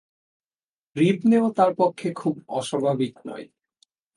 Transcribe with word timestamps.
Trip 0.95 1.19
নেওয়া 1.25 1.49
তার 1.53 1.71
পক্ষে 1.75 2.07
খুব 2.13 2.35
অস্বাভাবিক 2.49 3.13
নয়। 3.27 3.45